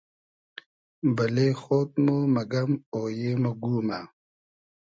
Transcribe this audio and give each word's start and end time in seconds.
بئلدې 1.15 1.49
خۉد 1.61 1.91
مۉ 2.03 2.07
مئگئم 2.35 2.71
اویې 2.95 3.33
مۉ 3.41 3.45
گومۂ 3.61 3.99